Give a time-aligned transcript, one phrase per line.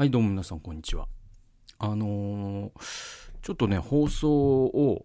[0.00, 1.08] はい、どうも皆さん、こんにちは。
[1.78, 2.70] あのー
[3.42, 4.30] ちょっとね、放送
[4.64, 5.04] を、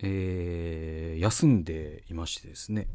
[0.00, 2.86] えー休んでいましてですね。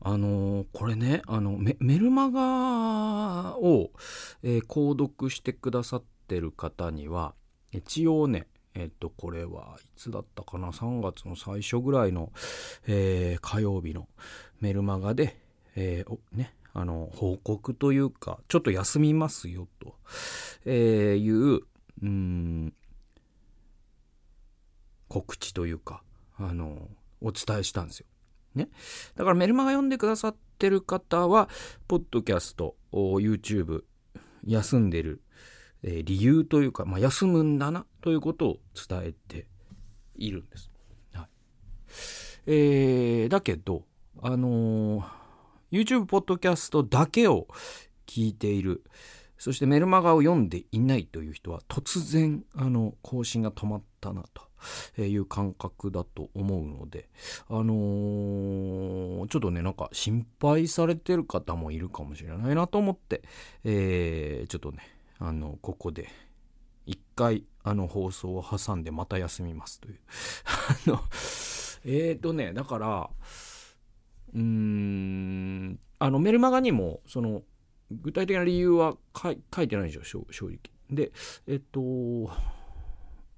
[0.00, 3.90] あのーこれね、あの、メルマガを、
[4.42, 7.34] え購読してくださってる方には、
[7.70, 12.32] 一応ね、えっと、これはいつだったかな ?3 月の最初ぐらいの、
[12.86, 14.08] えー火曜日の
[14.62, 15.36] メルマガで、
[15.76, 19.94] えーおね、あの、報告というか、ちょっと休みますよ、と、
[20.64, 21.60] えーいう、
[22.02, 22.74] うん、
[25.08, 26.02] 告知というか、
[26.36, 28.06] あの、お伝えしたんですよ。
[28.56, 28.68] ね。
[29.14, 31.48] だからメルマガ読んでくださってる方は、
[31.86, 33.84] ポッドキャスト、YouTube、
[34.44, 35.22] 休んでる、
[35.84, 39.46] えー理由というか、まあ、休むんだな、ということを伝えて
[40.16, 40.72] いるんです。
[41.12, 41.28] はい。
[42.46, 43.84] えーだけど、
[44.20, 45.23] あのー
[45.74, 47.48] YouTube、ポッドキャストだけを
[48.06, 48.84] 聞いている、
[49.36, 54.22] そしてメルマガを読んでいないという人は、突然、あの、更新が止まったな、
[54.94, 57.08] という感覚だと思うので、
[57.48, 63.22] あのーちょっとね、なんか心配されてる方もいるかもしれないなと思って、
[63.64, 64.78] えーちょっとね、
[65.18, 66.08] あの、ここで、
[66.86, 69.98] 一回、あの、放送を挟んでまた休みますという。
[70.86, 71.02] あの、
[71.84, 73.10] えーとね、だから、
[74.34, 77.42] うん、あの、メルマガにも、その、
[77.90, 80.58] 具体的な理由は書いてないでしょ、正正直。
[80.90, 81.12] で、
[81.46, 81.80] えっと、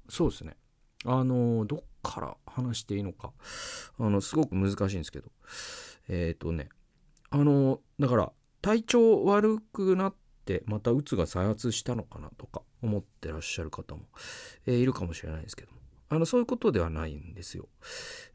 [0.09, 0.57] そうですね。
[1.05, 3.33] あの、どっから話していいのか、
[3.99, 5.31] あの、すごく難しいんですけど、
[6.09, 6.69] えっとね、
[7.31, 14.03] あの、だから、体調悪くなって、また鬱が再発したのかなとか思ってらっしゃる方も、
[14.67, 17.69] えーいるかもしれないですけども、あの、そういうことではないんですよ。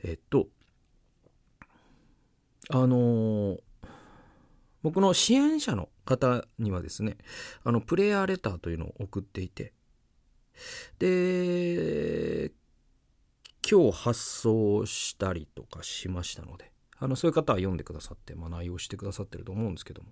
[0.03, 0.47] えっと、
[2.73, 3.57] あの
[4.83, 7.17] 僕の支援者の方にはですね、
[7.63, 9.73] あの、プレイヤーレターというのを送っていて、
[10.99, 12.51] で、
[13.69, 20.09] 今日発送したりとかしましたので、あの、そういう方は読んでくださって、まあ、内容してくださってると思うんですけども、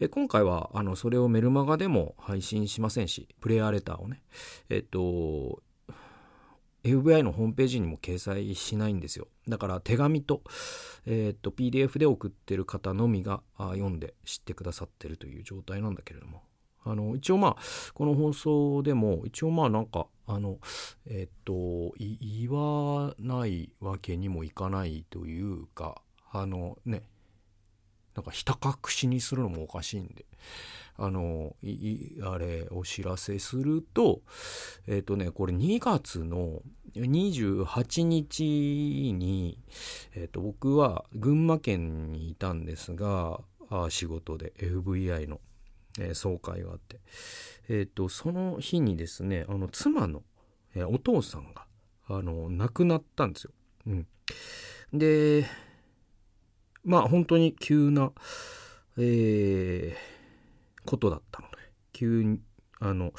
[0.00, 4.22] え今回は、あの、それをメルマガでも配信しませんし、プレイヤーレターをね、
[4.68, 5.62] えっと、
[6.86, 9.26] FBI のホームページにも掲載しないんですよ。
[9.48, 10.42] だから手紙と、
[11.04, 16.42] えーっと、PDF で送ってる方のみが読んで知ってくださってるという状態なんだけれども。
[16.84, 17.56] あの、一応まあ、
[17.94, 20.58] この放送でも、一応まあなんか、あの、
[21.06, 27.02] えっと、言わないわけにもいかないというか、あのね、
[28.14, 30.26] なんかひた隠しにするのもおかしいんで、
[30.98, 31.54] あの、
[32.22, 34.22] あれ、お知らせすると、
[34.86, 36.62] えっ、とね、これ2月の
[36.94, 39.58] 28日に、
[40.14, 45.40] えっ、と、僕は群馬県にいたんですが、あ仕事で FBI の、
[45.98, 47.00] えー総会があって、
[47.68, 50.22] えっ、と、その日にですね、あの、妻の、
[50.74, 51.66] えーお父さんが、
[52.08, 53.50] あの、亡くなったんですよ。
[53.86, 54.06] うん。
[54.94, 55.46] で、
[56.84, 58.12] まあ、本当に急な、
[58.96, 60.15] えー
[60.86, 61.56] ことだったので、
[61.92, 62.40] 急に、
[62.80, 63.12] あの、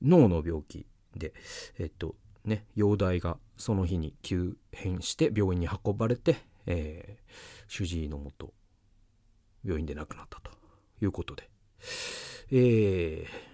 [0.00, 0.86] 脳の病気
[1.16, 1.34] で、
[1.78, 2.14] えっと、
[2.44, 8.54] ね、容体がその日に急変して病院に運ばれて、えー主治医のもと、
[9.62, 10.50] 病院で亡くなったと
[11.02, 11.50] いうことで、
[12.50, 13.48] えー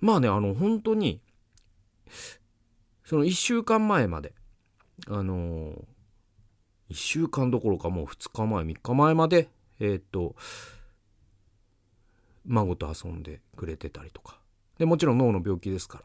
[0.00, 1.22] まあね、あの、本当に、
[3.04, 4.34] その一週間前まで、
[5.06, 5.97] あのー
[6.88, 9.48] 一週間どころかもう二日前、三日前まで、
[9.80, 10.34] えーっと、
[12.46, 14.40] 孫と遊んでくれてたりとか。
[14.78, 16.02] で、もちろん脳の病気ですか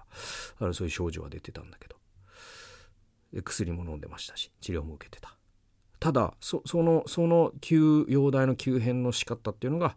[0.59, 1.95] ら、あそういう症状は出てたんだけど。
[3.31, 5.35] で薬も飲んでましたし、治療も受けてた。
[5.99, 9.95] ただ、そその、その急、容体の急変の仕方っていうのが、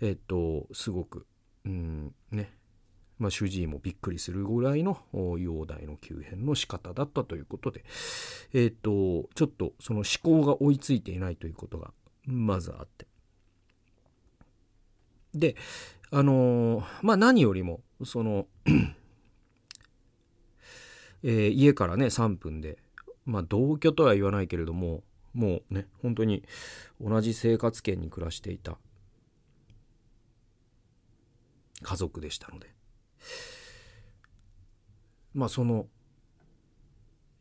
[0.00, 1.26] えーっと、すごく、
[1.64, 2.52] うん、ね、
[3.18, 7.84] まあ、主治医もびっくりするぐらいの容体の急変の仕方だったということで、
[8.52, 11.92] えっ、と、ちょっとその思考が追いついていないということが、
[12.24, 13.06] まずあって。
[15.34, 15.56] で、
[16.10, 18.46] あのーまあ、何よりも、その、
[21.22, 22.78] えー家からね、3分で、
[23.24, 25.02] まあ、同居とは言わないけれども、
[25.32, 26.44] もうね、本当に
[27.00, 28.78] 同じ生活圏に暮らしていた。
[31.82, 32.75] 家族でしたので、
[35.34, 35.86] まあ、その、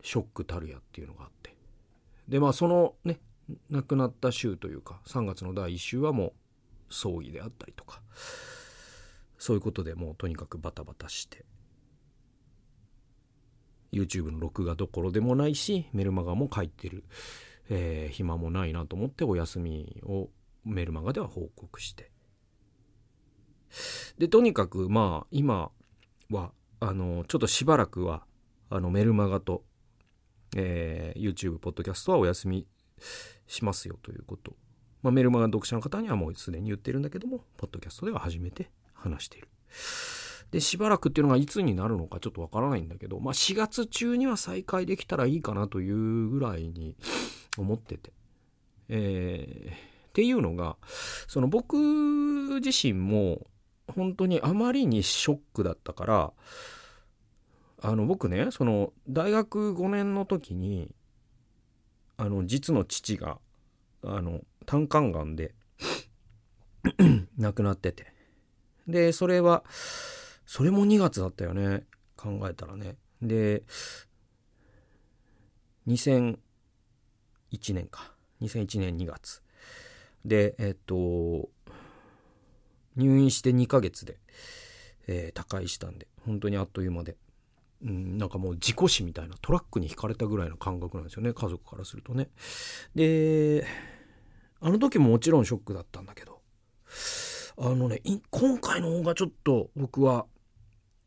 [0.01, 1.55] ショックたるやっていうのがあって。
[2.27, 3.19] で、まあ、そのね、
[3.69, 6.33] 亡くなった週というか、3月の第1週はもう、
[6.89, 8.01] 葬儀であったりとか、
[9.37, 11.45] そういうことでもうとにかくバタバタして、
[13.91, 17.05] YouTube の録画どころでもないし、メルマガも書いてる、
[17.69, 20.29] えー暇もないなと思ってお休みを
[20.63, 22.11] メルマガでは報告して。
[24.17, 25.71] で、とにかくまあ今
[26.29, 28.25] は、あの、ちょっとしばらくは、
[28.69, 29.63] あのメルマガと、
[30.55, 32.67] えー、YouTube、ポッドキャストはお休み
[33.47, 34.53] しますよということ。
[35.03, 39.49] まあ、メルマガ読者の方にはもうすでに言ってるんだけども、ポッドキャストでは初めて話している。
[40.51, 46.95] で、しばらくっていうのがいつになるのかちょっとわからないんだけど、まあ、4月中には再開できたらいいかなというぐらいに
[47.57, 48.13] 思ってて。
[48.89, 50.77] えー、っていうのが、
[51.27, 51.77] その僕
[52.61, 53.45] 自身も
[53.87, 56.33] 本当にあまりにショックだったから、
[57.81, 60.93] あの僕ね、その大学5年の時に、
[62.17, 63.39] あの実の父が、
[64.03, 65.53] あの胆管がんで
[67.37, 68.13] 亡くなってて。
[68.87, 69.63] で、それは、
[70.45, 71.83] それも2月だったよね。
[72.15, 72.97] 考えたらね。
[73.21, 73.63] で、
[75.87, 76.37] 2001
[77.73, 78.13] 年か。
[78.41, 79.41] 2001年2月。
[80.23, 81.49] で、えっと、
[82.95, 84.17] 入院して2ヶ月で、
[85.07, 87.17] えー、他界したんで、本当にあっという間で。
[87.83, 92.29] うん、なんかもう事故死みたいなトラックにひかれたぐらいの感覚なんですよね家族からするとね
[92.95, 93.65] で
[94.61, 96.39] あの時ももちろんショックだったんだけど
[97.57, 98.01] あのね
[98.31, 100.25] 今回の方がちょっと僕は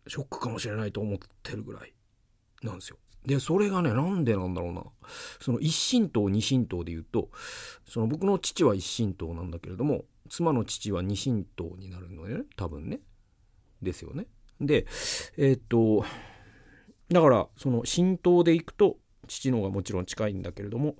[0.08, 1.92] ショックかもしれないと思ってるぐらい
[2.62, 2.98] なんですよ。
[3.26, 4.82] で、それがね、なんでなんだろうな。
[5.40, 7.28] その一神党、二神党で言うと、
[7.86, 12.44] その僕の父は一神党なんだけれども、妻の父は二神党になるのね。
[12.56, 13.00] 多分ね。
[13.82, 14.26] ですよね。
[14.60, 14.86] で、
[15.36, 16.04] えー、っと、
[17.10, 18.98] だから、その神道で行くと、
[19.28, 20.96] 父の方がもちろん近いんだけれども、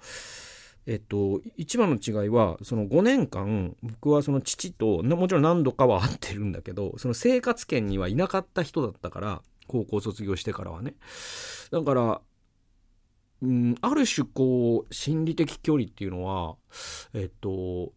[0.86, 10.94] えっと、一番の違いは、その5年間、僕はその父と、もちろん何度かは会ってるんだけど、その生活圏にはいなかった人だったから、高校卒業してからはね。
[11.70, 12.20] だから、
[13.42, 16.56] うん、ある種こう、心理的距離っていうのは、
[17.12, 17.92] えっと、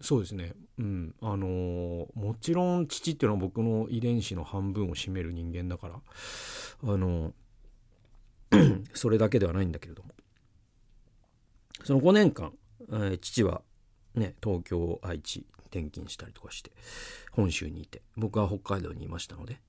[0.00, 0.52] そうですね。
[0.78, 1.14] うん。
[1.20, 5.94] あのー、もちろん父っていうのは僕の遺伝子の半分を占める人間だから、
[6.84, 10.10] あのー、 それだけではないんだけれども。
[11.84, 12.52] その5年間、
[12.90, 13.62] えー、父は
[14.14, 16.70] ね、東京、愛知、転勤したりとかして、
[17.32, 19.60] 本州にいて、僕は北海道にいましたので、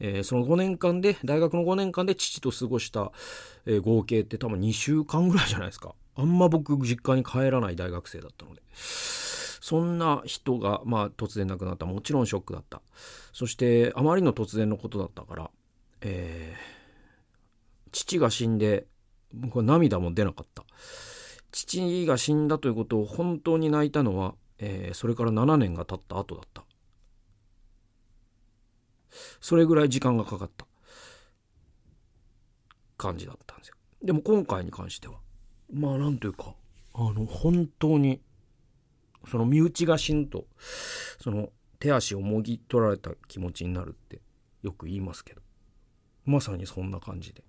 [0.00, 3.12] えー、その5年間で、大学の5年間で父と過ごした、
[3.66, 5.94] えー、合計って多分2週間ぐらいじゃないですか。
[6.16, 8.62] あんま僕実家に帰らない大学生だったので。
[9.60, 11.86] そんな人が、まあ突然亡くなった。
[11.86, 12.80] もちろんショックだった。
[13.32, 15.50] そして、あまりの突然のことだったから、
[16.00, 18.86] えー、父が死んで、
[19.32, 20.64] 僕は涙も出なかった。
[21.52, 26.64] 父が死んだということを本当に泣いたのは、えー、それから7年が経った後だった。
[29.40, 30.66] それぐらい時間がかかった
[32.96, 33.74] 感じだったんですよ。
[34.02, 35.14] でも今回に関しては、
[35.72, 36.54] まあなんというか、
[36.94, 38.20] あの、本当に、
[39.28, 40.46] その身内が死ぬと、
[41.20, 44.20] その手足をもぎ取られた気持ちになるって
[44.62, 45.42] よく言いますけど、
[46.24, 47.42] まさにそんな感じで。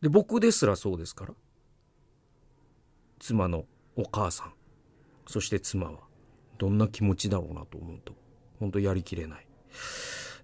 [0.00, 1.34] で、僕ですらそうですから。
[3.18, 3.64] 妻の
[3.96, 4.52] お母さん、
[5.26, 5.98] そして妻は、
[6.56, 8.14] どんな気持ちだろうなと思うと、
[8.60, 9.46] 本当やりきれない。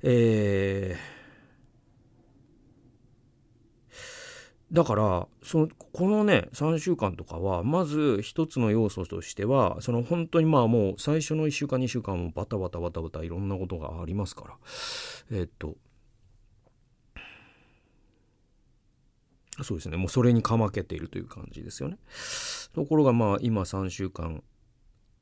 [0.02, 1.13] えー、
[4.74, 14.56] だから、その、このね、3週間とかは、まず一つの要素としては、その本当にまあもう最初の1週間2週間もバタバタバタバタいろんなことがありますから、
[15.30, 15.76] え、っと、
[19.62, 19.96] そうですね。
[19.96, 21.96] もうそれにかまけているという感じですよね。
[22.74, 24.42] ところがまあ今3週間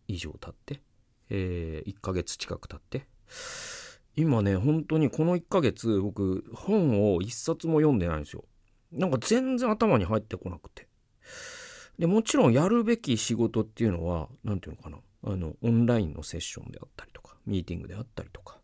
[0.08, 0.82] 以上経って、
[1.28, 3.06] えー、1ヶ月近く経って、
[4.16, 8.44] 今ね、本当にこの1ヶ月僕本を1冊も読んでないんですよ。
[8.92, 10.86] なんか全然頭に入ってこなくて。
[11.98, 15.32] で、もちろんやるべき仕事っていうのは、何て言うのかな。
[15.32, 18.58] あの、オンラインのセッションであったりとか、ミーティングであったりとか、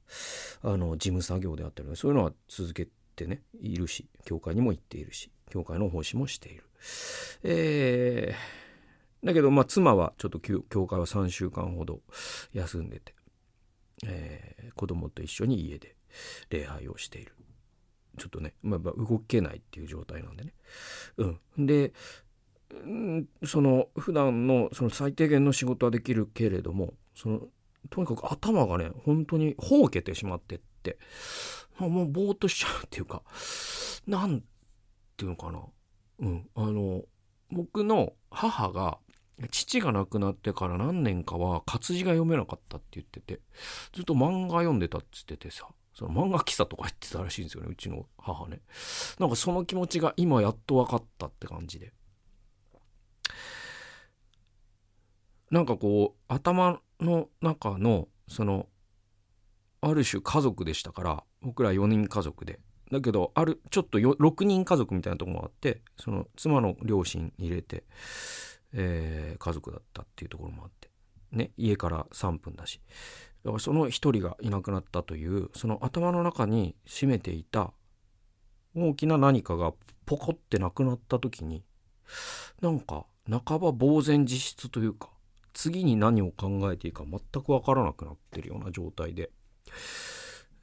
[0.63, 6.65] あの、事務作業であったりとか、そういうのは続けてね、いるし、教会にも行っているし、教会の奉仕もしている。
[7.43, 12.01] えー、だけど、まあ、妻はちょっと教会は3週間ほど
[12.53, 13.15] 休んでて、
[14.07, 15.97] えー、子供と一緒に家で
[16.51, 17.35] 礼拝をしている。
[18.19, 20.53] ちょっとね、まあ、動けないっていう状態なんでね。
[21.17, 21.27] う
[21.61, 21.67] ん。
[21.67, 21.93] で、
[23.45, 27.41] その普段のその最低限の仕事はできるけれどもその
[27.89, 30.99] とにかく頭がね本当にほうけてしまってって
[31.79, 33.23] もうぼーっとしちゃうっていうか
[34.07, 34.43] なん
[35.19, 35.61] ていうのかな。
[36.21, 36.49] うん。
[36.55, 37.03] あの、
[37.51, 38.99] 僕の母が、
[39.51, 43.41] 父が亡くなってから何年かは活字が読めなかったって言ってて、
[43.93, 48.61] ずっと漫画読んでたって言っててさ、その漫画喫茶とか行ってたらしいんですよね、うちの母ね。
[49.19, 51.93] なんかその気持ちが今やっと分かったって感じで。
[55.51, 58.69] なんかこう頭の中のその
[59.81, 62.61] ある種家族でしたから僕ら4人家族で
[62.93, 67.85] だけどあるちょっと6人家族みたいなとこもあってその妻の両親入れて、
[68.73, 70.91] えー、家族だったっていうところもあって
[71.33, 72.81] ね家から3分だし
[73.45, 77.73] だからその1人がいなくなったというその頭の中に秘めていた
[78.77, 79.73] 大きな何かが
[80.07, 81.63] ポコってなくなった時に
[82.61, 85.11] なんか半ば呆然自失というか
[85.53, 89.31] 次に何を考えていいか全く分からなくなってるような状態で、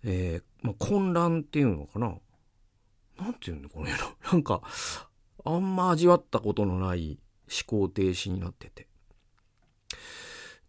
[0.03, 2.15] えー、まあ、混乱っていうのかな。
[3.19, 4.61] 何て言うのこの野郎なんか
[5.45, 8.87] あんま味わったことのない思考停止になってて。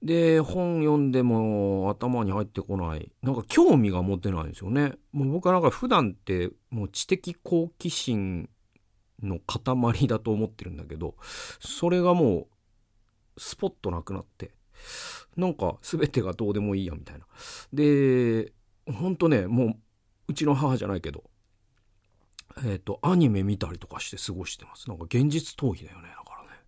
[0.02, 3.10] で本読んでも頭に入ってこない。
[3.22, 4.92] なんか興味が持てないんですよね。
[5.12, 8.48] もう僕はなんか普段ってもう知的好奇心
[9.22, 11.14] の塊だと思ってるんだけど
[11.58, 12.46] それがもう
[13.38, 14.50] スポッとなくなって
[15.36, 17.26] なんか全てがどうでもいいやみたいな。
[17.72, 18.52] で
[18.86, 19.76] ほんとねもう
[20.28, 21.24] うちの母じゃないけど
[22.58, 24.88] えっ、ー、とアニメ見たりとかして過ごしてます。
[24.88, 26.60] なんか現実逃避だよねだからね。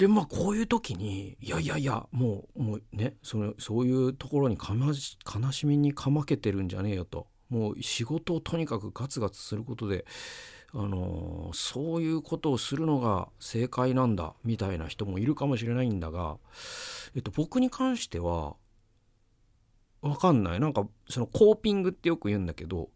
[0.00, 10.06] でまあこういう時にいやいやいやもうもうねそのそういうところに悲しみにかまけてるんじゃねえよともう仕事をとにかくガツガツすることで、
[10.72, 16.38] あのー、そういうことをするのが正解なんだみたいな人もいるかもしれないんだが、
[17.14, 18.54] えっと、僕に関しては
[20.00, 20.60] わかんない。
[20.60, 22.88] なんか、そのコーピングってよく言うんだけど、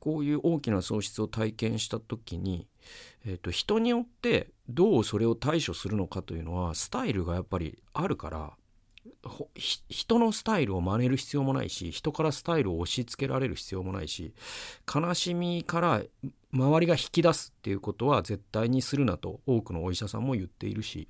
[0.00, 2.66] こういう大きな喪失を体験した時に、
[3.26, 8.52] えっと、人によってどうそれを対処するのかというのは、スタイルがやっぱりあるから、
[9.54, 14.32] 人のスタイルを真似る必要もないし人からスタイルを押し付けられる必要もないし
[14.92, 16.02] 悲しみから
[16.52, 21.08] 周りが引き出すっていうことは絶対にするなと多くのお医者さんも言っているし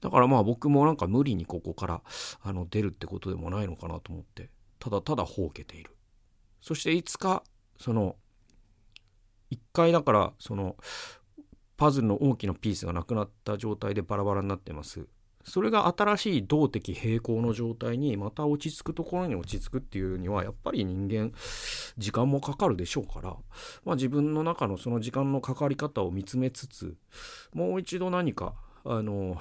[0.00, 2.02] だからまあ僕もなんか無理にここから
[2.42, 4.48] あの出るってことでもないのかなと思って
[4.78, 5.90] ただただほうけている。
[6.60, 7.42] そしていつか
[7.78, 8.16] その
[9.50, 10.76] 一回だからその
[11.76, 15.06] パズルの大きなピースがなくなった状態でバラバラになってます。
[15.44, 21.32] それが新しい動的平衡の状態にまた落ち着くところに落ち着くっていうにはやっぱり人間
[21.98, 23.36] 時間もかかるでしょうから、
[23.84, 26.96] まあ、自分の中のその時間のかかり方を見つめつつ
[27.52, 28.54] もう一度何か
[28.84, 29.36] あの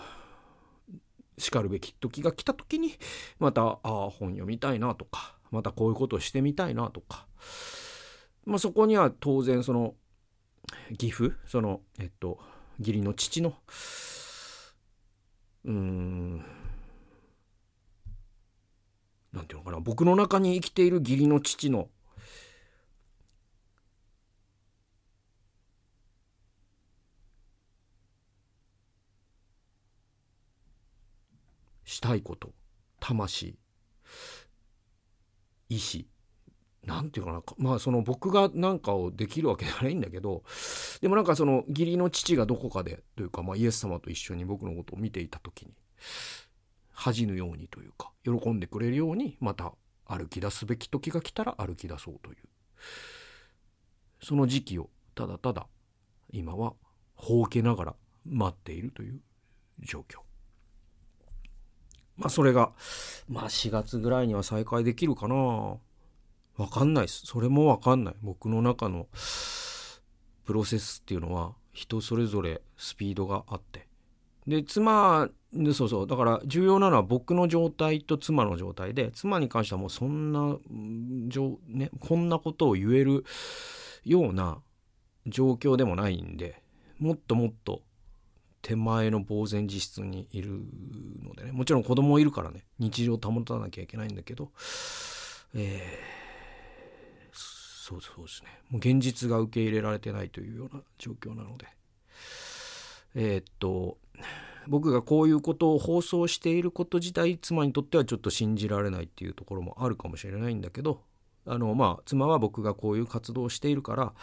[1.38, 2.94] しかるべき時が来た時に
[3.40, 7.28] またああ本読みたいなとかまたこういうことをしてみたいなとか、
[8.46, 9.96] まあ、そこには当然その
[10.90, 12.40] 義父そのえっと
[12.80, 13.56] 義理の父の？
[15.66, 16.38] うん。
[19.32, 19.80] なんていうのかな。
[19.80, 21.90] 僕の中に生きている義理の父の？
[31.86, 32.52] したいこと
[33.00, 33.56] 魂
[35.70, 36.08] 意志。
[36.86, 40.44] なんていうかなまあその僕が何かをできるわけじゃないんだけど
[41.02, 45.74] でもなんかその義理の父がどこかでというか、まあ、イエス様と一緒に僕のことを見ていた時に
[46.92, 49.74] 恥じぬようにというか喜んでくれるようにまた
[50.06, 52.38] 歩き出すべき時が来たら歩き出そうという
[54.22, 55.68] その時期をただただ
[56.32, 56.74] 今は
[57.16, 59.22] ほうけながら待っているという
[59.80, 60.20] 状況。
[62.18, 62.72] まあそれが
[63.28, 65.78] まあ4月ぐらいには再開できるかな。
[66.58, 67.24] わかんないです。
[67.26, 68.16] それもわかんない。
[68.22, 69.08] 僕の中の
[70.46, 73.88] プロセスっていうのは人それぞれスピードがあって。
[74.48, 75.30] で、妻、
[75.74, 76.08] そうそう。
[76.08, 80.58] だから重要なのは僕の状態と妻の状態で、妻に関してはもうそんな、
[81.68, 83.24] ね、こんなことを言える
[84.04, 84.60] ような
[85.26, 86.62] 状況でもないんで、
[87.00, 87.82] もっともっと
[88.62, 90.60] 手前の呆然自失にいる
[91.24, 91.52] のでね。
[91.52, 94.52] もちろん子供いるからね、日常を保たなきゃいけないんだけど、
[95.56, 96.23] えー
[97.84, 98.50] そうそうですね。
[98.70, 101.68] もう現実が受け入れられてないというような状況なので。
[103.14, 103.98] えー、っと
[104.70, 111.02] 僕がこういうことを放送していること自体妻にとってはちょっと信じられないっていうところもあるかもしれないんだけど
[111.46, 114.14] あのまあ妻は僕がこういう活動をしているから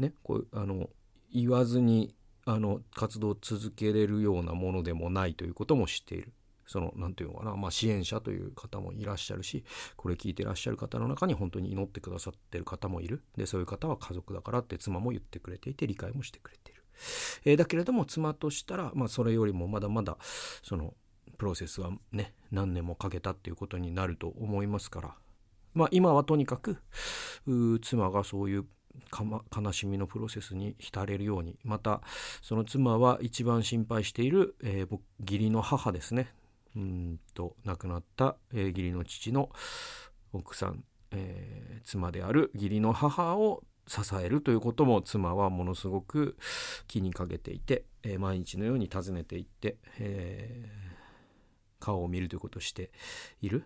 [0.00, 0.90] ねこうあの
[1.32, 2.12] 言わずに
[2.44, 6.32] あの活動を続けれるようなものでもないということも知っている。
[6.66, 9.64] その何て言うのかな、まあ、支援者という方もいらっしゃるし
[9.96, 13.22] これ聞いてらっしゃる方の中に本当に祈ってくださってる方もいる。
[13.36, 16.82] でそういう方は家族だからって妻も言ってくれていて理解もしてくれている、
[17.44, 20.18] えー、だけれども妻としたら、まあ、それよりもまだまだ
[20.62, 20.94] その
[21.38, 25.14] プロセスはね何年もかけたっていうことになると思いますから。
[25.74, 26.78] まあ今はとにかく
[27.82, 28.66] 妻がそういう
[29.54, 32.00] 悲しみのプロセスに浸れるようにまた
[32.40, 36.32] その妻は一番心配している、えー、義理の母ですね。
[36.76, 39.50] うんと亡くなった、えー、義理の父の
[40.32, 46.36] 奥さん、えー、妻である義理の母を支えるということも妻はものすごく
[46.86, 52.90] 気にかけていて、えー、毎日のように訪ねていって、えー、顔を見るということをして
[53.40, 53.64] いる、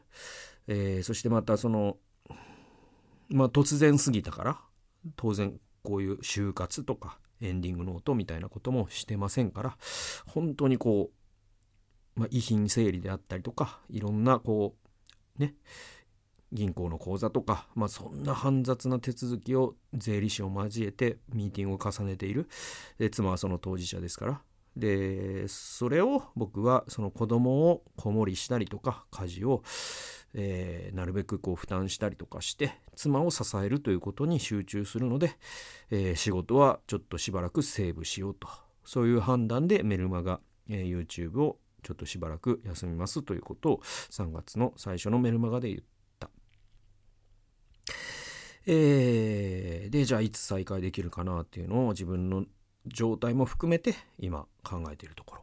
[0.69, 1.97] えー、そしてまたその
[3.29, 4.61] まあ突然過ぎたから
[5.17, 9.77] 当然こういう就活とかエンディングノートみたいなこともしてませんから
[10.27, 11.20] 本当にこう、
[12.21, 14.75] まあ、遺品整理であったりとかいろんなこ
[15.39, 15.55] うね
[16.53, 22.49] 銀行の口座とか、まあ、そんな煩雑な手続きを税理士を交えてミーティングを重ねている。
[22.99, 24.43] で妻はその当事者ですから。
[24.77, 29.63] でそれを僕はその子供を子守りしたりとか家事を、
[30.35, 35.33] えー、なるべくこう負担したりとかして妻を支えるということに集中するので、
[35.91, 38.49] えー、仕事はちょっとしばらくセーブしようと。
[38.85, 46.31] そういう判断でメルマガ、えー、YouTube をちょっとしばらく休みますということを3月の最初のメルマガで言った。
[48.67, 52.45] えー、でじゃあいつ再開できるかなっていうのを自分の
[52.87, 55.43] 状態も含めて今考えているところ。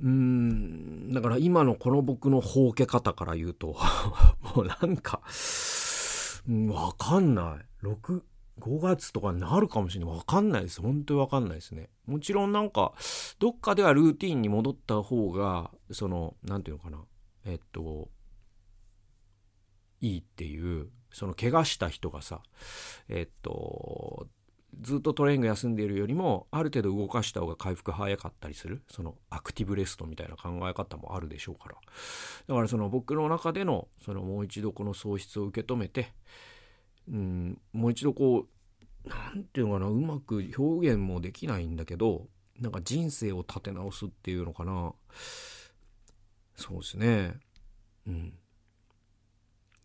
[0.00, 3.76] うーん、だから今のこの僕のほうけ方から言うと
[4.54, 5.22] もうなんか、
[6.68, 7.84] わかんない。
[7.84, 8.22] 6、
[8.60, 10.16] 5月とかになるかもしれない。
[10.16, 10.80] わかんないです。
[10.80, 11.90] 本当にわかんないですね。
[12.06, 12.94] もちろんなんか、
[13.38, 17.04] どっかではルーティンに戻った方が、その、なんていうのかな。
[17.44, 18.08] えっと、
[20.00, 22.42] いいっていう、その怪我した人がさ、
[23.08, 24.26] えっと、
[24.80, 31.76] ずっとトレーニング休んでいるよりもある程度動かした方が回復早かったりするそのアクティブレストみたいな考え方もあるでしょうから
[32.46, 36.12] だからその僕の中でのそのもう一度この喪失を受け止めて
[37.08, 38.46] うんもう一度こ
[39.04, 42.26] う何て言うのかなうまく表現もできないんだけど
[42.58, 44.94] なんか人生を立て直すっていうのかな。
[46.56, 47.34] そうですね。
[48.06, 48.32] うん。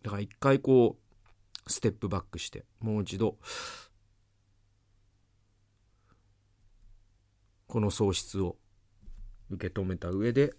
[0.02, 3.36] だから一回こうステップバックしてもう一度
[7.68, 8.56] この喪失を
[9.50, 10.54] 受け止めた上で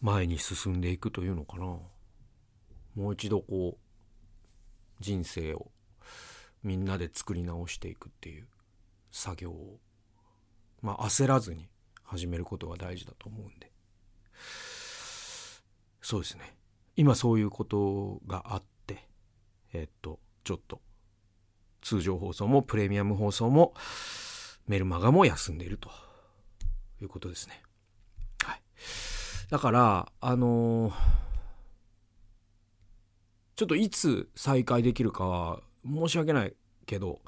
[0.00, 5.70] 前に進んでいくというのかなもう一度こう人生を
[6.62, 8.46] みんなで作り直していくっていう
[9.10, 9.78] 作業を
[10.82, 11.68] まあ焦らずに
[12.02, 13.70] 始めることが大事だと思うんで
[16.00, 16.56] そうですね
[16.96, 18.70] 今そういうことがあって
[19.72, 20.80] えっと、ちょっと、
[21.82, 23.74] 通常放送もプレミアム放送も、
[24.66, 25.90] メルマガも休んでいると
[27.00, 27.62] いうことですね。
[28.44, 28.62] はい。
[29.50, 30.92] だから、あのー、
[33.56, 36.54] ちょっといつ再開できるかは申し訳ない
[36.86, 37.20] けど、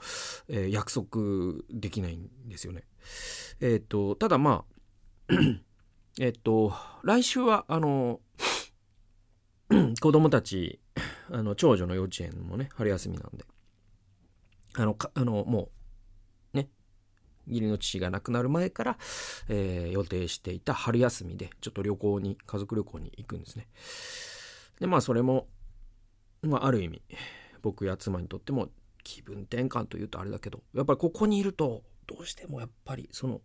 [0.49, 2.85] えー、約束できないんですよね。
[3.61, 4.65] えっ、と、ただま
[5.29, 5.35] あ、
[6.21, 8.21] えっと、来週は、あの
[10.01, 10.81] 子供たち
[11.31, 13.45] あの、長女の幼稚園もね、春休みなんで、
[14.75, 15.69] あの、かあの、もう、
[17.47, 18.99] 義理の父が亡くなる前から、
[19.49, 23.69] えー、予定していた春休みで、ちょっと旅行に、家族旅行に行くんですね。
[24.81, 25.49] で、まあ、それも、
[26.43, 27.03] まあ、ある意味、
[27.63, 28.69] 僕や妻にとっても
[29.05, 33.41] 気分転換というとあれだけど、やっぱりここにいると、どうしてもやっぱり、その、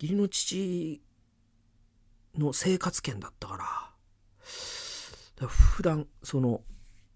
[0.00, 1.02] 義理の父
[2.36, 3.92] の生活圏だったか
[5.38, 6.62] ら、普段その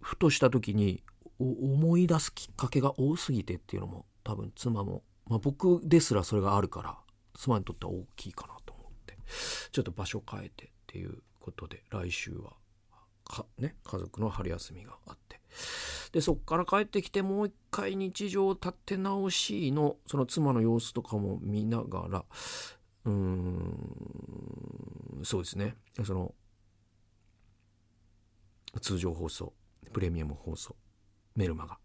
[0.00, 1.03] ふとした時に
[1.38, 6.98] 思い出すきっかけが多すぎてっていうのも多分妻も、まあ、僕ですらそれがあるから
[7.34, 9.16] 妻にとっては大きいかなと思って
[9.72, 12.52] ちょっと場所変えてっていうことで来週は
[13.24, 15.40] か、ね、家族の春休みがあって
[16.12, 22.24] でそっから帰ってきてもう一回日常を立て直しのその妻の様子とかも見ながら
[23.04, 25.76] うーんそうですね。
[26.04, 26.34] その
[28.80, 29.52] 通常放送
[29.92, 30.76] プレミアム放送
[31.36, 31.78] メルマガ。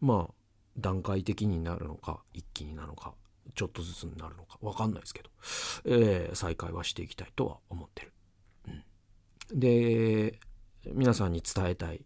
[0.00, 0.34] まあ
[0.78, 3.14] 段階的になるのか一気になるのか
[3.54, 5.30] ちょっとずつになるのか分かんないですけど、
[5.84, 8.12] えー、再開はしていきたいとは思ってる、
[8.68, 10.38] うん、で
[10.92, 12.04] 皆さんに伝えたい、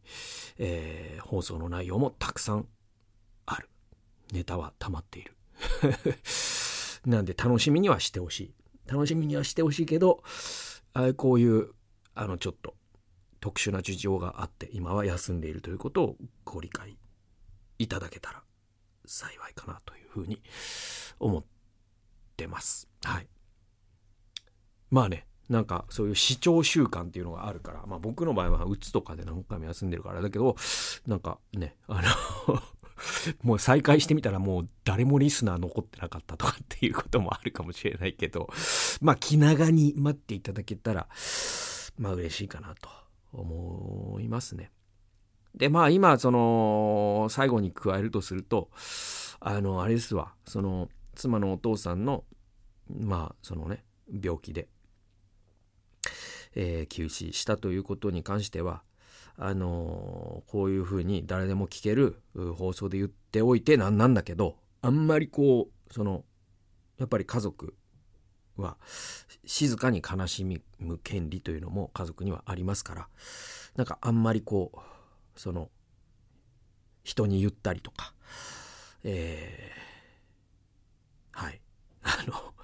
[0.59, 2.67] えー、放送の内容もたくさん
[3.47, 3.69] ある。
[4.33, 5.35] ネタは溜まっている。
[7.05, 8.55] なんで楽しみにはしてほしい。
[8.87, 10.23] 楽しみにはしてほしいけど
[10.95, 11.73] あこういう
[12.15, 12.75] あのちょっと
[13.41, 16.97] 特殊な事情があって今は休んでいるということをご理解
[17.79, 18.43] いただけたら
[19.11, 20.41] 幸いかなというふうに
[21.19, 21.45] 思っ
[22.37, 22.89] てます。
[23.03, 23.27] はい。
[24.91, 30.55] まあね、なんかそういう視聴習慣っていうのがあるから、まあ僕の場合はうつとかで何回も休んでるからだけど、
[31.09, 32.01] なんかね、あ
[32.47, 32.63] の
[33.43, 38.49] もう再開してみたらもう誰もリスナー残ってなかったとかっていうこともあるかもしれないけど、
[39.01, 41.09] まあ気長に待っていただけたら、
[41.99, 42.89] まあ嬉しいかなと
[43.33, 44.71] 思いますね。
[45.55, 48.71] で、まあ今、その、最後に加えるとすると、
[49.41, 52.25] あの、あれですわ、その、妻のお父さんの、
[52.89, 53.85] まあ、そのね、
[54.23, 54.69] 病気で、
[56.55, 58.83] えー、急死したということに関しては、
[59.37, 62.21] あのー、こういうふうに誰でも聞ける
[62.57, 66.25] 放送で言っておいてなんなんだけど、あんまりこう、その、
[66.99, 67.75] やっぱり家族
[68.57, 68.77] は
[69.47, 73.09] 静かに悲しむ権利というのも家族にはありますから、
[73.77, 74.79] なんかあんまりこう、
[75.41, 75.71] その、
[77.03, 78.13] 人に言ったりとか、
[79.05, 81.63] えー、はい。
[82.03, 82.55] あの、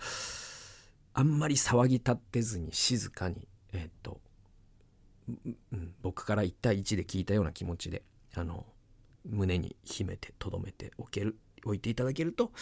[1.15, 4.21] あんまり騒ぎ立てずに静かに、え、っと、
[5.73, 8.03] うん、僕から1対1で聞いたような気持ちで、
[8.35, 8.67] あの、
[9.25, 12.53] 胸に秘めて、留めておける、置いていただけると、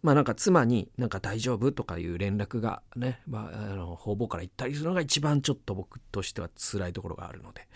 [0.00, 7.66] まあなんか妻になんか大丈夫とかいう連絡がね、まあ、あの、方々から言ったりするのが一番ちょっと僕としては辛いところがあるので、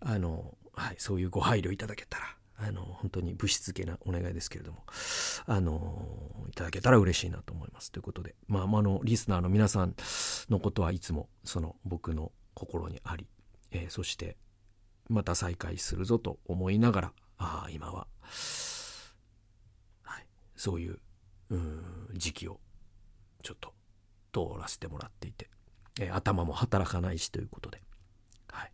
[0.00, 4.84] あの、はい、そういうご配慮いただけたら、あの、本当に物質系なお願いですけれども、
[5.46, 7.90] あの、いただけたら嬉しいなと思います。
[7.90, 9.94] ということで、まあ、あの、リスナーの皆さん
[10.48, 13.26] のことはいつも、その、僕の心にあり、
[13.72, 14.36] えー、そして、
[15.08, 18.06] また再会するぞと思いながら、ああ、今は、
[20.02, 21.00] はい、そういう、
[21.50, 21.58] う
[22.14, 22.60] 時期を、
[23.42, 23.74] ちょっと、
[24.32, 25.48] 通らせてもらっていて、
[26.00, 27.82] えー、頭も働かないしということで、
[28.48, 28.72] はい。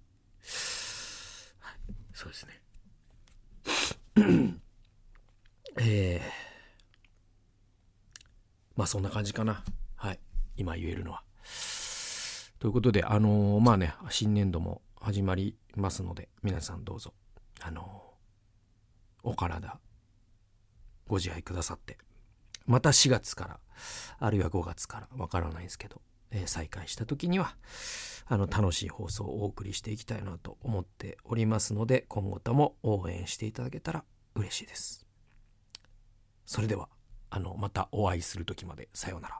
[2.32, 2.60] そうですね。
[5.80, 6.22] えー、
[8.76, 9.64] まあそんな感じかな。
[9.96, 10.20] はい。
[10.56, 11.22] 今言えるのは。
[12.58, 17.14] ということで、あのー、まあね、新年度も始まりますので、皆さんどうぞ、
[17.60, 19.78] あのー、お体、
[21.06, 21.98] ご自愛くださって、
[22.66, 23.60] また4月から、
[24.18, 27.56] あるいは5月から、わからないですけど、え、再開した時には、
[28.26, 35.06] あの、楽しい放送をお送りしていきたいなと思っておりますので、今後とも応援していただけたら嬉しいです。
[36.46, 36.88] それでは、
[37.30, 39.38] あの、またお会いする時まで、さようなら。